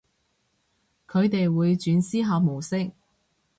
[1.07, 2.89] 佢哋會轉思考模式